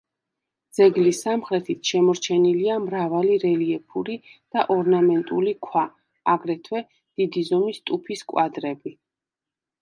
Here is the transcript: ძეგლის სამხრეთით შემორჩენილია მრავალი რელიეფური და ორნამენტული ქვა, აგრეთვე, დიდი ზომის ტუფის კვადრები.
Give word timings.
ძეგლის 0.75 1.17
სამხრეთით 1.25 1.89
შემორჩენილია 1.91 2.77
მრავალი 2.85 3.35
რელიეფური 3.43 4.15
და 4.57 4.63
ორნამენტული 4.77 5.55
ქვა, 5.67 5.85
აგრეთვე, 6.35 6.83
დიდი 7.23 7.45
ზომის 7.51 7.79
ტუფის 7.91 8.27
კვადრები. 8.33 8.97